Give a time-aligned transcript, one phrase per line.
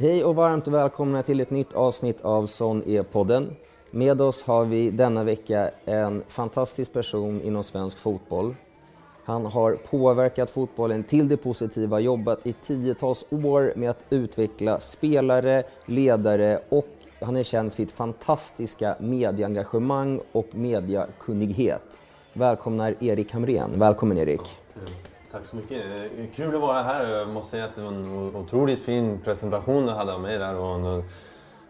[0.00, 3.56] Hej och varmt välkomna till ett nytt avsnitt av Sån är podden.
[3.90, 8.54] Med oss har vi denna vecka en fantastisk person inom svensk fotboll.
[9.24, 15.62] Han har påverkat fotbollen till det positiva, jobbat i tiotals år med att utveckla spelare,
[15.86, 16.88] ledare och
[17.20, 22.00] han är känd för sitt fantastiska medieengagemang och mediakunnighet.
[22.32, 23.70] Välkomnar Erik Hamrén.
[23.78, 24.42] Välkommen Erik.
[25.32, 25.84] Tack så mycket.
[25.84, 27.08] Eh, Kul att vara här.
[27.08, 30.56] Jag måste säga att det var en otroligt fin presentation du hade av mig där.
[30.56, 31.04] Och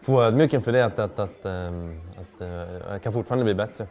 [0.05, 3.87] vara ödmjuk inför det att, att, att, ehm, att, eh, jag kan fortfarande bli bättre.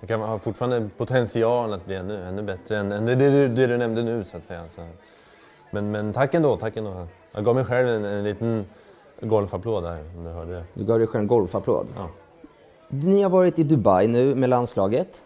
[0.00, 3.66] Jag kan ha fortfarande potential att bli ännu, ännu bättre än, än det, det, det
[3.66, 4.68] du nämnde nu så att säga.
[4.68, 4.88] Så.
[5.70, 7.06] Men, men tack ändå, tack ändå.
[7.32, 8.66] Jag gav mig själv en, en liten
[9.20, 10.64] golfapplåd där om du hörde det.
[10.74, 11.86] Du gav dig själv en golfapplåd.
[11.96, 12.08] Ja.
[12.88, 15.24] Ni har varit i Dubai nu med landslaget.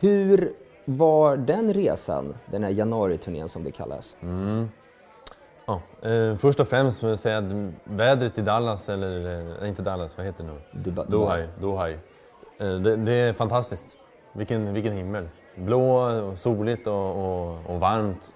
[0.00, 0.52] Hur
[0.84, 4.16] var den resan, den här januariturnén som det kallas?
[5.66, 7.44] Ja, eh, först och främst vill jag säga att
[7.84, 10.80] vädret i Dallas, eller eh, inte Dallas, vad heter det nu?
[10.82, 11.06] Dubai.
[11.08, 11.46] Dohai.
[11.60, 11.92] Dohai.
[12.58, 13.96] Eh, det, det är fantastiskt.
[14.32, 15.28] Vilken, vilken himmel.
[15.56, 15.84] Blå,
[16.22, 18.34] och soligt och, och, och varmt.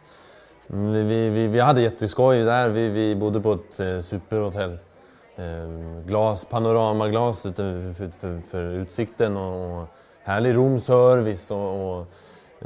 [0.71, 2.69] Mm, Vi, vi, vi, hade jätteskoj där.
[2.69, 4.79] Vi, vi bodde på ett eh, superhotell.
[5.37, 9.89] Eh, glas, panoramaglas för, för, för utsikten och, och
[10.23, 11.51] härlig roomservice.
[11.51, 12.07] Och, och,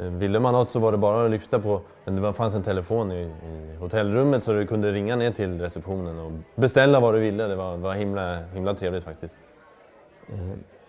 [0.09, 1.81] ville man något så var det bara att lyfta på.
[2.05, 6.19] Men det fanns en telefon i, i hotellrummet så du kunde ringa ner till receptionen
[6.19, 7.47] och beställa vad du ville.
[7.47, 9.39] Det var, var himla, himla trevligt faktiskt.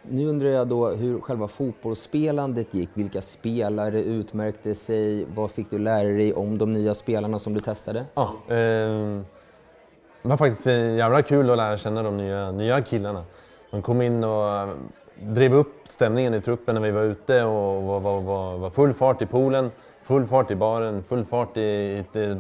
[0.03, 2.89] Nu undrar jag då hur själva fotbollsspelandet gick.
[2.95, 5.27] Vilka spelare utmärkte sig?
[5.35, 8.05] Vad fick du lära dig om de nya spelarna som du testade?
[8.15, 9.25] Ja, ehm,
[10.23, 13.25] det var faktiskt eh, jävla kul att lära känna de nya, nya killarna.
[13.71, 14.69] De kom in och eh,
[15.23, 18.93] drev upp stämningen i truppen när vi var ute och var, var, var, var full
[18.95, 19.71] fart i poolen,
[20.03, 21.61] full fart i baren, full fart i...
[21.61, 22.37] i, i eh,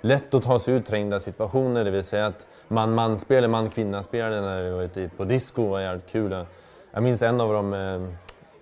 [0.00, 4.70] lätt att ta sig ur trängda situationer, det vill säga att man-man-spel, man-kvinna-spel när vi
[4.70, 6.44] var ute på disco var jävligt kul.
[6.92, 8.08] Jag minns en av dem, eh,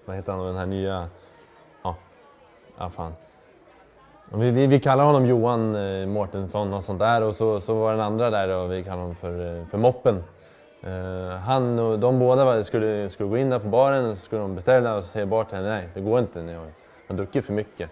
[0.05, 1.09] vad heter han, den här nya...
[1.83, 1.97] Ja,
[2.79, 3.13] ja fan.
[4.33, 7.91] Vi, vi, vi kallar honom Johan eh, Mårtensson och sånt där och så, så var
[7.91, 10.23] den andra där och vi kallar honom för, eh, för Moppen.
[10.83, 14.41] Eh, han och de båda skulle, skulle gå in där på baren och så skulle
[14.41, 16.67] de beställa och så säger bartendern nej det går inte, ni har,
[17.09, 17.91] har druckit för mycket.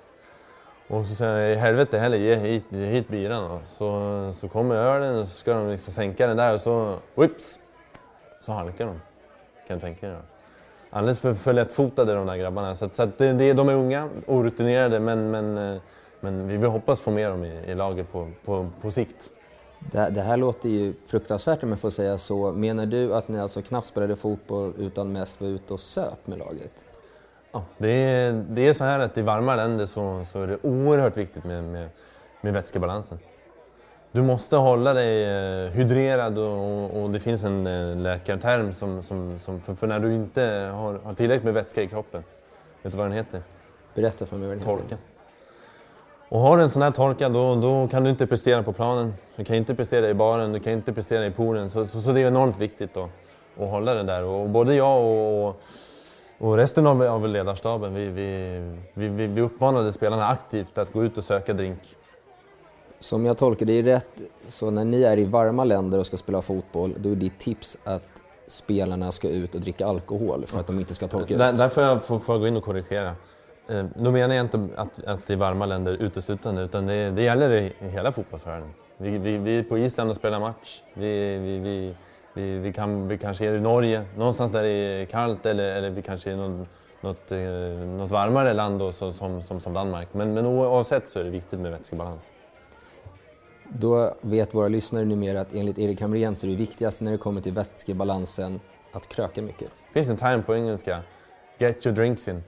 [0.89, 3.61] Och så säger han, i helvete heller ge hit, ge hit biran då.
[3.67, 7.59] Så, så kommer ölen och så ska de liksom sänka den där och så whips
[8.41, 9.01] så halkar de.
[9.67, 10.17] Kan jag tänka dig?
[10.91, 12.75] Alldeles för, för lättfotade de där grabbarna.
[12.75, 15.81] Så, att, så att det, det, de är unga, orutinerade men, men, eh,
[16.21, 19.31] men vi vill hoppas få med dem i, i laget på, på, på sikt.
[19.79, 22.53] Det, det här låter ju fruktansvärt om jag får säga så.
[22.53, 26.39] Menar du att ni alltså knappt spelade fotboll utan mest var ute och söp med
[26.39, 26.85] laget?
[27.53, 30.59] Ja, det, är, det är så här att i varma länder så, så är det
[30.63, 31.89] oerhört viktigt med, med,
[32.41, 33.19] med vätskebalansen.
[34.13, 39.39] Du måste hålla dig eh, hydrerad och, och det finns en eh, läkarterm som, som,
[39.39, 40.43] som för, för när du inte
[40.75, 42.25] har, har tillräckligt med vätska i kroppen.
[42.83, 43.43] Vet du vad den heter?
[43.95, 45.16] Berätta för mig vad det heter.
[46.29, 49.15] Och har du en sån här torka då, då kan du inte prestera på planen.
[49.37, 51.71] Du kan inte prestera i baren, du kan inte prestera i poolen.
[51.71, 53.09] Så, så, så det är enormt viktigt då,
[53.61, 54.23] att hålla det där.
[54.23, 55.61] Och både jag och, och,
[56.39, 58.59] och resten av, av ledarstaben, vi, vi,
[58.95, 61.81] vi, vi, vi uppmanade spelarna aktivt att gå ut och söka drink.
[62.99, 66.43] Som jag tolkar det rätt, så när ni är i varma länder och ska spela
[66.43, 68.03] fotboll, då är ditt tips att
[68.49, 71.39] spelarna ska ut och dricka alkohol för att de inte ska torka ut?
[71.39, 73.15] Där, där får jag, får, får jag gå in och korrigera.
[73.69, 77.23] Eh, Då menar jag inte att, att det är varma länder uteslutande, utan det, det
[77.23, 78.69] gäller i, hela fotbollsvärlden.
[78.99, 80.83] Vi, vi, vi är på Island och spelar match.
[80.95, 81.95] Vi, vi, vi,
[82.35, 85.91] vi, vi, kan, vi kanske är i Norge, någonstans där det är kallt, eller, eller
[85.91, 86.69] vi kanske är i något,
[87.01, 87.39] något, eh,
[87.99, 90.09] något varmare land då, så, som, som, som Danmark.
[90.13, 92.31] Men, men oavsett så är det viktigt med vätskebalans.
[93.69, 97.19] Då vet våra lyssnare numera att enligt Erik Hamrén så är det viktigaste när det
[97.19, 98.61] kommer till vätskebalansen
[98.93, 99.73] att kröka mycket.
[99.93, 101.01] Det finns en term på engelska,
[101.59, 102.43] get your drinks in.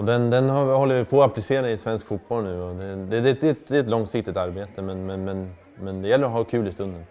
[0.00, 2.60] Och den, den har, håller vi på att applicera i svensk fotboll nu.
[2.60, 5.50] Och det, det, det, det, det är ett långsiktigt arbete, men, men, men,
[5.80, 7.04] men det gäller att ha kul i stunden.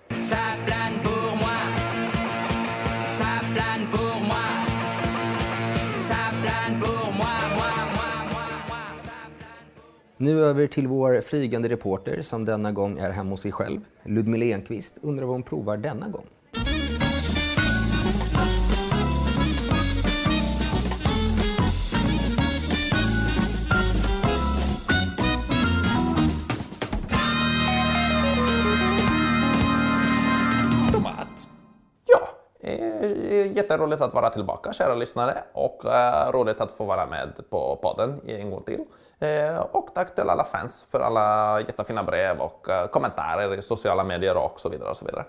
[10.17, 13.79] Nu över till vår flygande reporter som denna gång är hemma hos sig själv.
[14.03, 16.25] Ludmilla Enqvist undrar vad hon provar denna gång.
[33.69, 38.21] Jätteroligt att vara tillbaka kära lyssnare och eh, roligt att få vara med på podden
[38.27, 38.85] en gång till.
[39.19, 44.03] Eh, och tack till alla fans för alla jättefina brev och eh, kommentarer i sociala
[44.03, 44.89] medier och så vidare.
[44.89, 45.25] Och så vidare.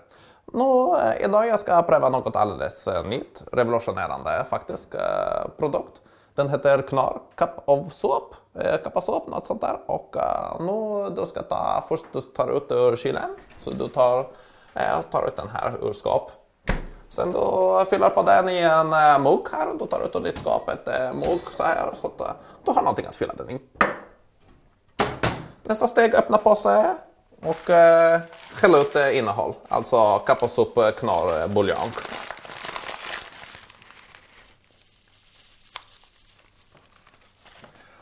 [0.53, 6.01] Nu, eh, idag jag ska pröva något alldeles eh, nytt, revolutionerande faktiskt, eh, produkt.
[6.35, 9.79] Den heter Knar Cup of Soap, eh, Cup of Soap, något sånt där.
[9.85, 14.19] Och eh, nu du ska ta, först du tar ut ur kylen, så du tar,
[14.73, 16.31] eh, tar ut den här ur skåp.
[17.11, 20.37] Sen du fyller på den i en eh, mugg här, du tar ut ur ditt
[20.37, 22.33] skåp ett eh, mugg så här, så att eh,
[22.65, 23.59] du har någonting att fylla den i.
[25.63, 26.95] Nästa steg, öppna påse
[27.41, 28.19] och eh,
[28.61, 31.91] hälla ut innehåll, alltså kapasup-knorr-buljong.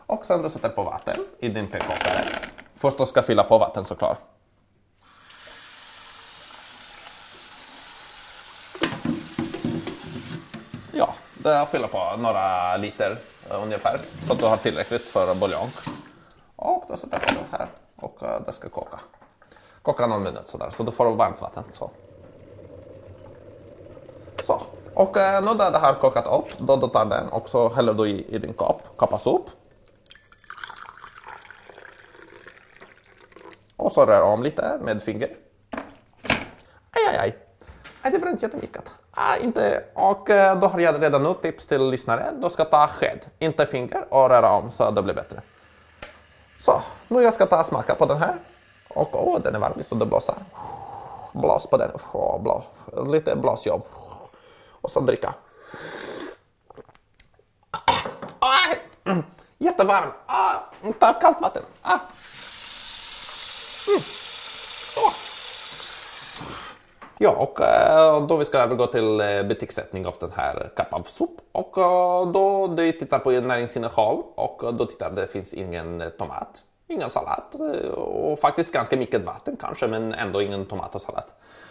[0.05, 2.25] Och sen du sätter på vatten i din tekokare.
[2.75, 4.17] Först du ska fylla på vatten såklart.
[11.43, 13.17] Ja, jag fyller på några liter
[13.49, 15.69] eh, ungefär så att du har tillräckligt för buljong.
[16.55, 18.99] Och då sätter jag på det här och eh, det ska koka.
[19.81, 21.63] Koka någon minut sådär så du får varmt vatten.
[21.71, 21.91] Så.
[24.43, 24.61] Så.
[24.93, 27.93] Och eh, nu när det har kokat upp, då du tar den och så häller
[27.93, 29.49] du i, i din kopp, kappasup.
[33.75, 35.35] Och så rör om lite med finger.
[36.91, 37.37] Aj, aj, aj.
[38.01, 38.83] aj det bränns jättemycket.
[39.21, 39.83] Ah, inte.
[39.93, 42.31] Och eh, då har jag redan nu tips till lyssnare.
[42.33, 45.41] Du ska ta sked, inte finger och röra om så det blir bättre.
[46.59, 48.35] Så, nu jag ska ta och smaka på den här.
[48.87, 50.35] Och åh, den är varm, visst det blåser.
[51.33, 51.91] Blås på den.
[52.11, 52.63] Oh, blå.
[53.07, 53.83] Lite blåsjobb.
[54.81, 55.33] Och så dricka.
[58.39, 58.73] Ah,
[59.05, 59.23] mm,
[59.57, 60.11] jättevarm.
[60.25, 60.53] Ah,
[60.99, 61.63] ta kallt vatten.
[61.81, 61.99] Ah.
[63.87, 64.01] Mm.
[64.97, 65.28] Oh.
[67.21, 71.07] Ja, och eh, då vi ska övergå till eh, betygssättning av den här Cup of
[71.09, 71.29] Soup.
[71.51, 77.09] Och eh, då du tittar på näringsinnehåll och då tittar det finns ingen tomat, ingen
[77.09, 77.43] sallad
[77.95, 81.23] och faktiskt ganska mycket vatten kanske men ändå ingen tomat och sallad.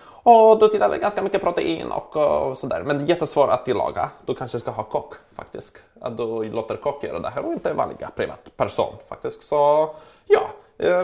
[0.06, 4.11] Och då tittar det ganska mycket protein och, sådär men jättesvårt att tillaga.
[4.27, 5.77] Du kanske ska ha kock faktiskt.
[6.00, 9.43] Att du låter kock göra det här och inte vanliga privatperson faktiskt.
[9.43, 9.91] Så
[10.27, 10.50] ja,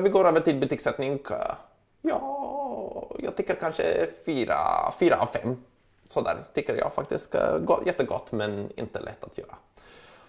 [0.02, 1.18] vi går över till betygssättning.
[2.02, 2.63] Ja,
[3.24, 4.58] jag tycker kanske fyra,
[4.98, 5.56] fyra av fem.
[6.08, 7.34] Sådär tycker jag faktiskt.
[7.34, 9.54] Eh, jättegott men inte lätt att göra.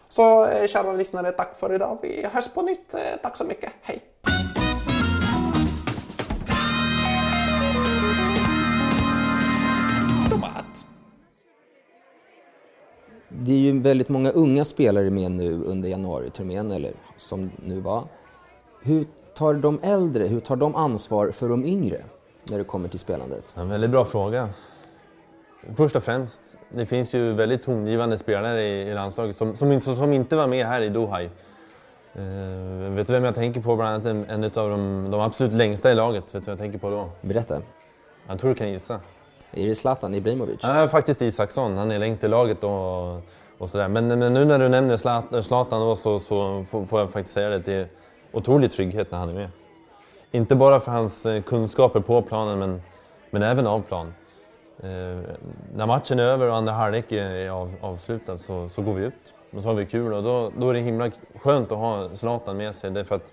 [0.09, 1.97] Så eh, kära lyssnare, tack för idag.
[2.01, 2.93] Vi hörs på nytt.
[2.93, 3.71] Eh, tack så mycket.
[3.81, 4.01] Hej!
[10.29, 10.85] Tomat.
[13.29, 18.03] Det är ju väldigt många unga spelare med nu under januariturnén, eller som nu var.
[18.81, 19.05] Hur
[19.35, 22.03] tar de äldre, hur tar de ansvar för de yngre
[22.49, 23.53] när det kommer till spelandet?
[23.57, 24.49] En väldigt bra fråga.
[25.75, 29.95] Först och främst, det finns ju väldigt tongivande spelare i, i landslaget som, som, inte-
[29.95, 31.21] som inte var med här i Doha.
[31.21, 31.29] Eh,
[32.95, 33.75] vet du vem jag tänker på?
[33.75, 36.23] Bland annat en, en av de, de absolut längsta i laget.
[36.23, 37.09] Vet du vad jag tänker på då?
[37.21, 37.61] Berätta.
[38.27, 38.99] Jag tror du kan gissa.
[39.51, 40.59] Är det Zlatan Ibrahimovic?
[40.61, 41.77] Ja, faktiskt Isaksson.
[41.77, 43.15] Han är längst i laget och,
[43.57, 43.87] och sådär.
[43.87, 47.33] Men, men nu när du nämner Zlat- Zlatan då, så, så får, får jag faktiskt
[47.33, 47.59] säga det.
[47.59, 47.87] Det är
[48.31, 49.49] otrolig trygghet när han är med.
[50.35, 52.81] Inte bara för hans eh, kunskaper på planen, men,
[53.29, 54.13] men även av plan.
[54.79, 54.89] Eh,
[55.75, 59.33] när matchen är över och andra halvlek är av, avslutad så, så går vi ut.
[59.53, 62.57] Och så har vi kul och då, då är det himla skönt att ha Zlatan
[62.57, 62.91] med sig.
[62.91, 63.31] Därför att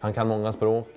[0.00, 0.88] han kan många språk.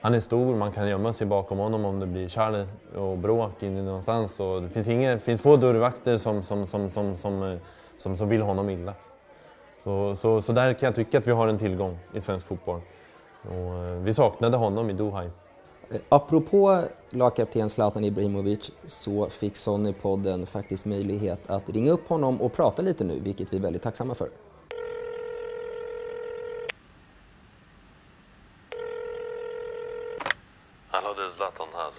[0.00, 2.66] Han är stor, man kan gömma sig bakom honom om det blir kärl
[2.96, 4.40] och bråk inne någonstans.
[4.40, 7.58] Och det finns, inga, finns få dörrvakter som, som, som, som, som,
[7.98, 8.94] som, som vill honom illa.
[9.84, 12.80] Så, så, så där kan jag tycka att vi har en tillgång i svensk fotboll.
[13.48, 15.24] Och, eh, vi saknade honom i Doha.
[15.24, 15.30] Eh,
[16.08, 22.82] Apropå lagkapten Zlatan Ibrahimovic så fick Sonny-podden faktiskt möjlighet att ringa upp honom och prata
[22.82, 24.28] lite nu, vilket vi är väldigt tacksamma för.
[30.88, 31.92] Hallå, det är Zlatan här.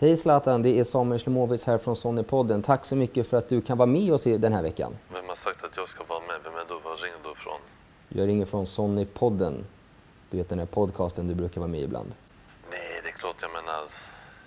[0.00, 2.62] Hej Zlatan, det är Samuel Slemovic här från Sonny-podden.
[2.62, 4.96] Tack så mycket för att du kan vara med oss i den här veckan.
[5.12, 6.36] Vem har sagt att jag ska vara med?
[6.44, 6.74] Vem är du?
[6.84, 7.60] Var ringer du ifrån?
[8.08, 9.64] Jag ringer från Sonny-podden.
[10.30, 12.14] Du vet den här podcasten du brukar vara med i ibland.
[12.70, 13.84] Nej, det är klart jag menar.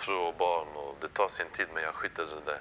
[0.04, 2.60] fru och barn och det tar sin tid men jag skiter i det.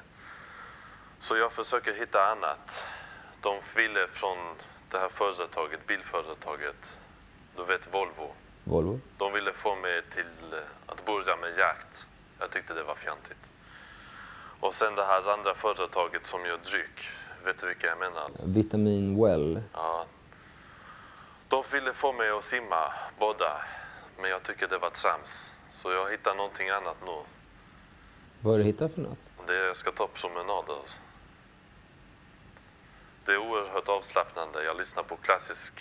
[1.21, 2.83] Så jag försöker hitta annat.
[3.41, 4.37] De ville från
[4.91, 6.97] det här företaget, bilföretaget,
[7.55, 8.33] du vet Volvo.
[8.63, 8.99] Volvo?
[9.17, 12.05] De ville få mig till eh, att börja med jakt.
[12.39, 13.37] Jag tyckte det var fjantigt.
[14.59, 17.09] Och sen det här andra företaget som gör dryck.
[17.45, 18.29] Vet du vilka jag menar?
[18.45, 19.61] Vitamin Well?
[19.73, 20.05] Ja.
[21.47, 23.61] De ville få mig att simma, båda.
[24.17, 25.51] Men jag tycker det var trams.
[25.71, 27.17] Så jag hittar någonting annat nu.
[28.43, 29.19] Vad har du hittat för något?
[29.47, 30.73] Det jag ska ta promenader.
[30.73, 30.97] Alltså.
[33.25, 34.63] Det är oerhört avslappnande.
[34.63, 35.73] Jag lyssnar på klassisk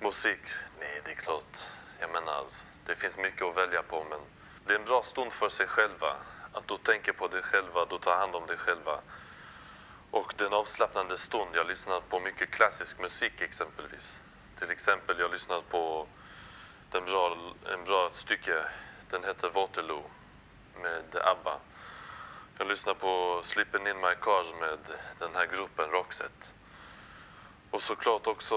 [0.00, 0.40] musik.
[0.80, 1.56] Nej, det är klart.
[2.00, 4.18] Jag menar, alltså, det finns mycket att välja på men
[4.66, 6.16] det är en bra stund för sig själva.
[6.52, 9.00] Att du tänker på dig själva, du tar hand om dig själva.
[10.10, 11.50] Och det är en avslappnande stund.
[11.54, 14.16] Jag lyssnar på mycket klassisk musik exempelvis.
[14.58, 16.06] Till exempel, jag lyssnar på
[16.90, 17.36] den bra,
[17.72, 18.64] en bra stycke.
[19.10, 20.02] Den heter Waterloo
[20.82, 21.58] med ABBA.
[22.58, 24.78] Jag lyssnar på Slippin' In My Car med
[25.18, 26.46] den här gruppen Roxette.
[27.70, 28.56] Och såklart också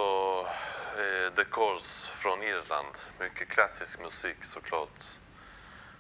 [0.97, 2.95] eh, The Course från Irland.
[3.19, 5.03] Mycket klassisk musik såklart.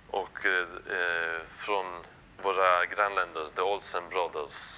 [0.09, 1.85] Och eh, eh, från
[2.43, 4.75] våra grannländer, The Olsen Brothers.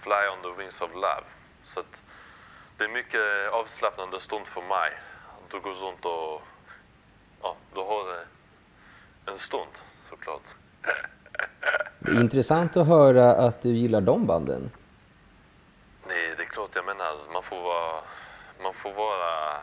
[0.00, 1.24] Fly on the Wings of Love.
[1.64, 2.02] Så att
[2.78, 4.98] det är mycket avslappnande stund för mig.
[5.50, 6.42] Du går runt och
[7.42, 8.24] ja, du har
[9.26, 9.70] en stund
[10.14, 10.42] såklart.
[11.98, 14.70] Det är intressant att höra att du gillar de banden.
[16.08, 17.32] Nej, det är klart jag menar.
[17.32, 18.02] Man får vara,
[18.62, 19.54] man får vara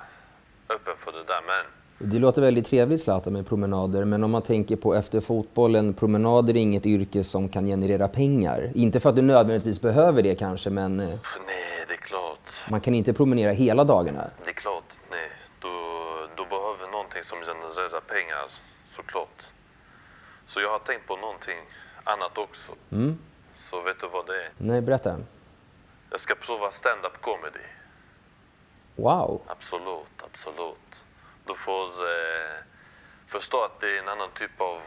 [0.69, 1.41] öppen för det där.
[1.47, 5.93] Men Det låter väldigt trevligt Zlatan med promenader, men om man tänker på efter fotbollen,
[5.93, 8.71] promenader är inget yrke som kan generera pengar.
[8.75, 11.07] Inte för att du nödvändigtvis behöver det kanske, men eh,
[11.47, 12.69] nej, det är klart.
[12.69, 14.23] man kan inte promenera hela dagarna.
[14.43, 15.29] Det är klart, nej.
[15.61, 15.69] Du,
[16.37, 18.45] du behöver någonting som genererar pengar,
[18.95, 19.37] såklart.
[20.53, 21.59] Så jag har tänkt på någonting
[22.03, 22.71] annat också.
[22.91, 23.17] Mm.
[23.69, 24.51] Så vet du vad det är?
[24.57, 25.17] Nej, berätta.
[26.09, 27.65] Jag ska prova stand-up comedy.
[28.95, 29.41] Wow!
[29.47, 31.03] Absolut, absolut.
[31.45, 32.55] Du får eh,
[33.27, 34.81] förstå att det är en annan typ av,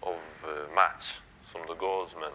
[0.00, 1.20] av eh, match
[1.52, 2.32] som det går men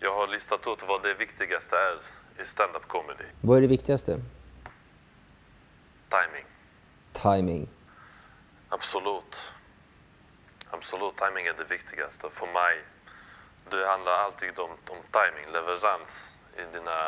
[0.00, 1.98] jag har listat ut vad det viktigaste är
[2.42, 3.24] i stand-up comedy.
[3.40, 4.20] Vad är det viktigaste?
[6.08, 6.46] Timing.
[7.12, 7.68] Timing.
[8.68, 9.36] Absolut.
[10.74, 12.30] Absolut, timing är det viktigaste.
[12.30, 12.82] För mig,
[13.70, 16.98] det handlar alltid om, om timing, leverans i dina,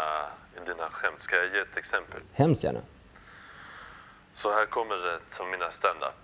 [0.57, 1.23] i dina skämt.
[1.23, 2.21] Ska jag ge ett exempel?
[2.35, 2.81] Hemskt gärna.
[4.35, 6.23] Så här kommer det till mina stand-up.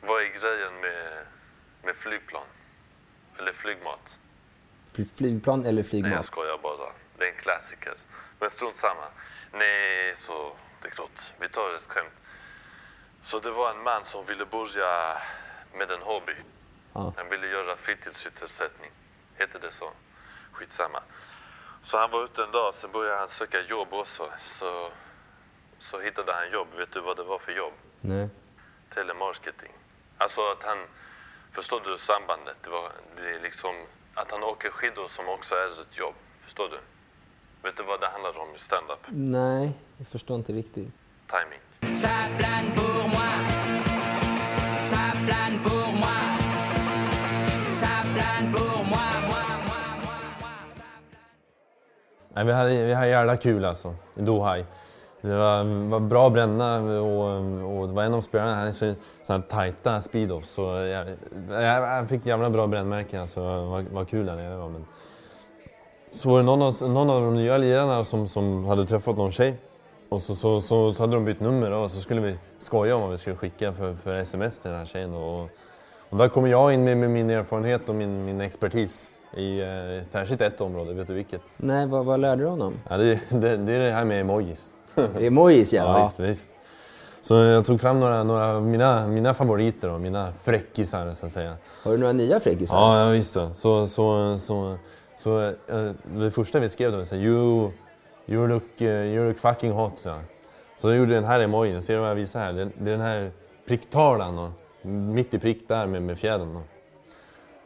[0.00, 1.26] Vad är grejen med,
[1.82, 2.46] med flygplan?
[3.38, 4.18] Eller flygmat?
[4.92, 6.26] Fly- Flygplan eller Nej, jag flygmat?
[6.26, 6.92] skojar bara.
[7.18, 7.94] Det är en klassiker.
[8.38, 9.06] Men strunt samma.
[9.52, 11.20] Nej, så det är klart.
[11.38, 12.12] Vi tar ett skämt.
[13.22, 15.22] Så det var en man som ville börja
[15.78, 16.32] med en hobby.
[16.92, 17.12] Ja.
[17.16, 18.90] Han ville göra fritidssysselsättning.
[19.36, 19.90] Heter det så?
[20.52, 21.02] Skitsamma.
[21.82, 24.30] Så han var ute en dag, sen började han söka jobb också.
[24.46, 24.90] Så,
[25.78, 26.68] så hittade han jobb.
[26.76, 27.72] Vet du vad det var för jobb?
[28.00, 28.28] Nej.
[28.94, 29.72] telemarketing.
[30.18, 30.78] Alltså att han,
[31.52, 32.56] förstår du sambandet?
[32.62, 33.74] Det, var, det är liksom
[34.14, 36.14] att han åker skidor som också är ett jobb.
[36.44, 36.78] Förstår du?
[37.62, 38.98] Vet du vad det handlar om i stand-up?
[39.08, 40.88] Nej, jag förstår inte riktigt.
[41.30, 41.60] Timing.
[52.34, 54.64] Nej, vi, hade, vi hade jävla kul alltså, i Dohaj.
[55.20, 58.94] Det var, var bra bränna och, och det var en av spelarna, han hade så,
[59.26, 60.50] såna här tajta speedoffs.
[60.50, 61.06] Så jag,
[61.48, 64.68] jag, jag fick jävla bra brännmärken alltså, vad, vad kul där nere var.
[64.68, 64.84] Men...
[66.12, 69.32] Så var det någon av, någon av de nya lirarna som, som hade träffat någon
[69.32, 69.58] tjej.
[70.08, 73.02] Och så, så, så, så hade de bytt nummer och så skulle vi skoja om
[73.02, 75.14] vad vi skulle skicka för, för sms till den här tjejen.
[75.14, 75.48] Och,
[76.08, 80.04] och där kommer jag in med, med min erfarenhet och min, min expertis i eh,
[80.04, 80.94] särskilt ett område.
[80.94, 81.42] Vet du vilket?
[81.56, 82.74] Nej, vad, vad lärde du honom?
[82.88, 84.74] Ja, det, det, det är det här med emojis.
[85.18, 85.82] Emojis ja.
[85.82, 86.50] Ja, visst, visst.
[87.22, 91.32] Så jag tog fram några, några av mina, mina favoriter och mina fräckisar så att
[91.32, 91.56] säga.
[91.82, 92.76] Har du några nya fräckisar?
[92.76, 93.34] Ja, ja visst.
[93.34, 93.54] Då.
[93.54, 94.78] Så, så, så,
[95.18, 97.70] så eh, det första vi skrev då var you,
[98.26, 99.98] you, look, eh, you look fucking hot.
[99.98, 100.14] Så,
[100.76, 102.52] så jag gjorde den här emojin, ser du vad jag visar här?
[102.52, 103.30] Det, det är den här
[103.68, 104.50] pricktavlan och
[104.86, 106.54] mitt i prick där med, med fjädern.
[106.54, 106.60] Då.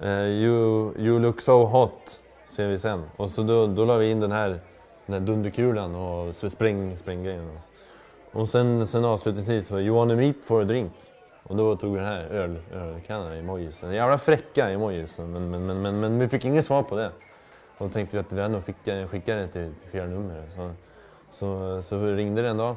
[0.02, 3.02] Uh, you, you look so hot, ser vi sen.
[3.16, 4.60] Och så då, då la vi in den här,
[5.06, 7.58] den här dunderkulan och så spräng, spränggrejen.
[8.32, 10.92] Och sen, sen avslutningsvis så you wanna meet for a drink.
[11.42, 13.92] Och då tog vi den här öl, ölkannan, emojisen.
[13.92, 17.10] Jävla fräcka emojisen, men, men, men, men, men vi fick inget svar på det.
[17.78, 20.44] Och då tänkte vi att vi ändå fick, eh, skicka det till, till fel nummer.
[20.50, 20.70] Så,
[21.30, 22.76] så, så vi ringde det en dag.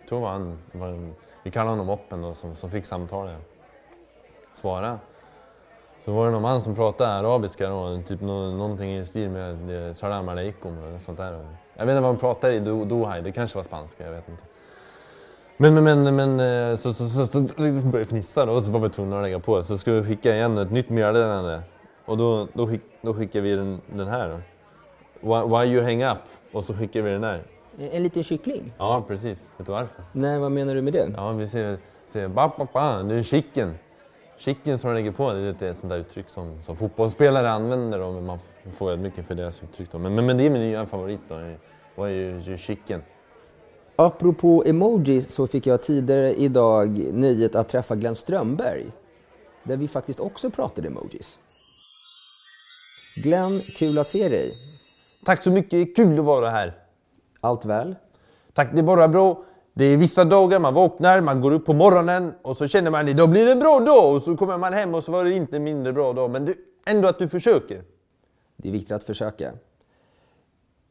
[0.00, 3.36] Jag tror det var han, var vi kallade honom Oppen då, som, som fick samtalet.
[4.54, 4.98] Svara.
[6.06, 9.96] Så var det någon man som pratade arabiska då, typ nå, någonting i stil med
[9.96, 11.32] salam aleikum och sånt där.
[11.76, 14.42] Jag vet inte vad de pratade i Dohaj, det kanske var spanska, jag vet inte.
[15.56, 18.70] Men, men, men, men så, så, så, så, så började jag fnissa då och så
[18.70, 19.62] var vi tvungna att lägga på.
[19.62, 21.62] Så skulle vi skicka igen ett nytt meddelande.
[22.04, 24.36] Och då, då, skick, då skickar vi den, den här då.
[25.28, 26.22] Why, why you hang up?
[26.52, 27.42] Och så skickar vi den här.
[27.78, 28.72] En, en liten kyckling?
[28.78, 29.52] Ja, precis.
[29.56, 30.04] Vet du varför?
[30.12, 31.12] Nej, vad menar du med det?
[31.16, 33.74] Ja, vi säger, säger ba, ba, ba, det är chicken.
[34.38, 37.50] Chicken som de lägger på, det är lite ett sånt där uttryck som, som fotbollsspelare
[37.50, 37.98] använder.
[37.98, 38.38] Då, men man
[38.72, 39.92] får mycket för deras uttryck.
[39.92, 39.98] Då.
[39.98, 41.34] Men, men, men det är min nya favorit då.
[42.04, 43.02] Är ju, ju chicken?
[43.96, 48.86] Apropå emoji så fick jag tidigare idag nöjet att träffa Glenn Strömberg.
[49.62, 51.38] Där vi faktiskt också pratade emojis.
[53.24, 54.52] Glenn, kul att se dig.
[55.24, 56.74] Tack så mycket, kul att vara här.
[57.40, 57.96] Allt väl?
[58.54, 59.44] Tack, det är bara bra.
[59.78, 63.08] Det är vissa dagar man vaknar, man går upp på morgonen och så känner man
[63.08, 65.32] idag blir det en bra dag och så kommer man hem och så var det
[65.34, 66.30] inte en mindre bra dag.
[66.30, 66.54] Men du,
[66.86, 67.82] ändå att du försöker.
[68.56, 69.52] Det är viktigt att försöka.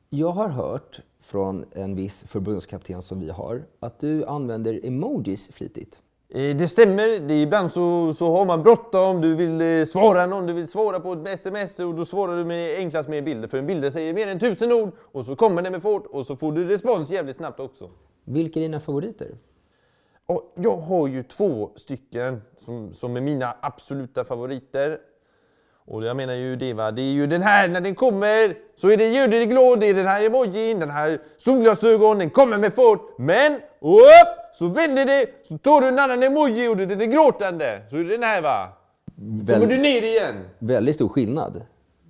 [0.09, 6.01] Jag har hört från en viss förbundskapten som vi har att du använder emojis flitigt.
[6.29, 10.45] Eh, Det stämmer, det ibland så, så har man bråttom, du vill eh, svara någon,
[10.45, 13.47] du vill svara på ett sms och då svarar du med enklast med bilder.
[13.47, 16.25] För en bild säger mer än tusen ord och så kommer den med fort och
[16.25, 17.89] så får du respons jävligt snabbt också.
[18.25, 19.27] Vilka är dina favoriter?
[20.25, 24.97] Och jag har ju två stycken som, som är mina absoluta favoriter.
[25.87, 28.89] Och jag menar ju det va, det är ju den här när den kommer så
[28.91, 33.01] är det glad, det är den här emojin, den här solglasögon, den kommer med fart.
[33.17, 37.81] Men upp, så vänder det, så tar du en annan emoji och den är gråtande.
[37.89, 38.67] Så är det den här va.
[39.15, 40.35] Kommer du Väl, ner igen.
[40.59, 41.61] väldigt stor skillnad.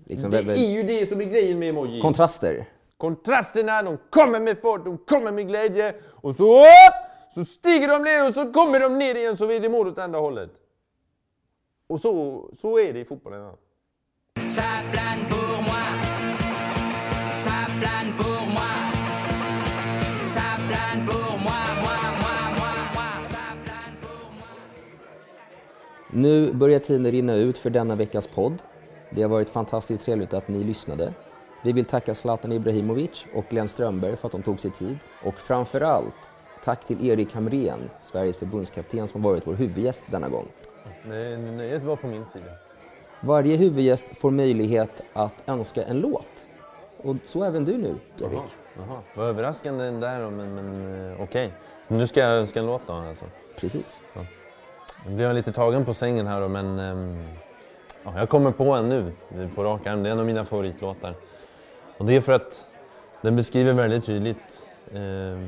[0.06, 2.02] Liksom, Det är ju det som är grejen med emoji.
[2.02, 2.66] kontraster.
[2.98, 6.96] Kontrasterna, de kommer med fart, de kommer med glädje och så upp,
[7.34, 10.00] så stiger de ner och så kommer de ner igen så är det mål åt
[10.00, 10.52] andra hållet.
[11.88, 13.42] Och så, så är det i fotbollen.
[13.42, 13.56] Ja.
[26.16, 28.54] Nu börjar tiden rinna ut för denna veckas podd.
[29.10, 31.14] Det har varit fantastiskt trevligt att ni lyssnade.
[31.66, 34.98] Vi vill tacka Zlatan Ibrahimovic och Glenn Strömberg för att de tog sig tid.
[35.24, 36.16] Och framför allt,
[36.64, 40.48] tack till Erik Hamrén, Sveriges förbundskapten som har varit vår huvudgäst denna gång.
[41.06, 42.52] Nej, Nöjet var på min sida.
[43.22, 46.46] Varje huvudgäst får möjlighet att önska en låt.
[47.04, 48.40] Och så även du nu, Erik.
[48.78, 49.00] Jaha.
[49.16, 51.52] Vad överraskande där men, men eh, okej.
[51.88, 53.26] Nu ska jag önska en låt då alltså.
[53.60, 54.00] Precis.
[55.06, 57.24] Nu blir jag lite tagen på sängen här då, men ehm,
[58.04, 60.04] ja, jag kommer på en nu eh, på rak arm.
[60.04, 61.16] Det är en av mina favoritlåtar.
[61.98, 62.68] Och det är för att
[63.22, 65.48] den beskriver väldigt tydligt eh,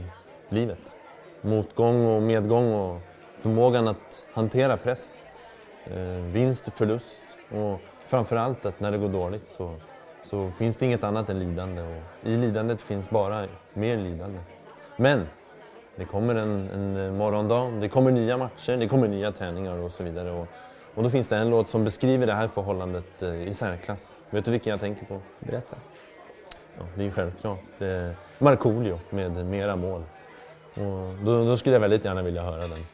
[0.49, 0.95] livet.
[1.41, 2.99] Motgång och medgång och
[3.39, 5.21] förmågan att hantera press.
[5.85, 7.21] Eh, vinst och förlust.
[7.51, 9.75] Och framförallt att när det går dåligt så,
[10.23, 11.81] så finns det inget annat än lidande.
[11.81, 14.39] Och I lidandet finns bara mer lidande.
[14.97, 15.27] Men
[15.95, 20.03] det kommer en, en morgondag, det kommer nya matcher, det kommer nya träningar och så
[20.03, 20.31] vidare.
[20.31, 20.47] Och,
[20.95, 24.17] och då finns det en låt som beskriver det här förhållandet eh, i särklass.
[24.29, 25.19] Vet du vilken jag tänker på?
[25.39, 25.75] Berätta.
[26.79, 27.59] Ja, det är ju självklart.
[28.39, 30.03] Markoolio med Mera mål.
[30.73, 32.85] Och då, då skulle jag väldigt gärna vilja höra den.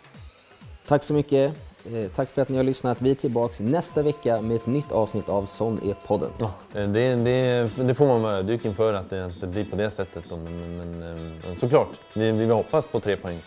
[0.88, 1.54] Tack så mycket.
[1.94, 3.02] Eh, tack för att ni har lyssnat.
[3.02, 6.30] Vi är tillbaka nästa vecka med ett nytt avsnitt av Sån är podden.
[6.74, 9.90] Eh, Det, det, det får man vara ödmjuk inför att det inte blir på det
[9.90, 10.24] sättet.
[10.30, 10.38] Då.
[10.38, 11.00] Men, men,
[11.48, 13.40] men såklart, vi, vi hoppas på tre poäng.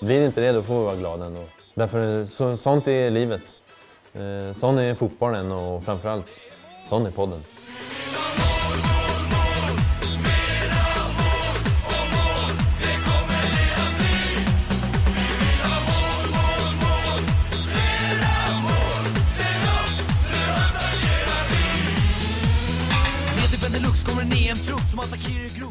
[0.00, 1.40] Blir det inte det, då får vi vara glada ändå.
[1.74, 3.42] Därför, så, sånt är livet.
[4.14, 6.40] Eh, sån är fotbollen och framförallt,
[6.88, 7.44] sån är podden.
[25.10, 25.65] Vet du Benelux kommer